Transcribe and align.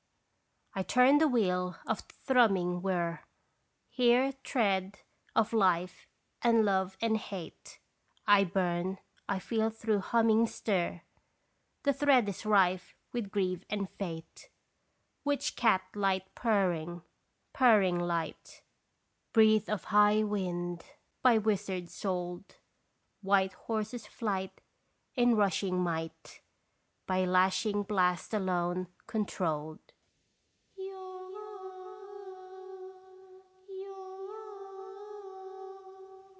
I 0.73 0.83
turn 0.83 1.17
the 1.17 1.27
wheel 1.27 1.75
of 1.85 1.99
thrumming 1.99 2.81
whir, 2.81 3.25
Hear 3.89 4.31
tread 4.41 4.99
of 5.35 5.51
life 5.51 6.07
and 6.41 6.63
love 6.63 6.95
and 7.01 7.17
hate. 7.17 7.77
I 8.25 8.45
burn, 8.45 8.97
I 9.27 9.39
feel 9.39 9.69
through 9.69 9.99
humming 9.99 10.47
stir 10.47 11.01
The 11.83 11.91
thread 11.91 12.29
is 12.29 12.45
rife 12.45 12.95
with 13.11 13.31
grief 13.31 13.65
and 13.69 13.89
fate. 13.99 14.49
Witch 15.25 15.57
cat 15.57 15.81
light 15.93 16.33
purring, 16.35 17.01
purrring 17.51 17.99
light, 17.99 18.63
Breathe 19.33 19.69
of 19.69 19.85
high 19.91 20.23
wind 20.23 20.85
by 21.21 21.37
wizard 21.37 21.89
sold, 21.89 22.45
White 23.21 23.53
horses' 23.67 24.07
flight 24.07 24.61
in 25.15 25.35
rushing 25.35 25.81
might 25.83 26.39
By 27.07 27.25
lashing 27.25 27.83
blast 27.83 28.33
alone 28.33 28.87
controlled. 29.05 29.79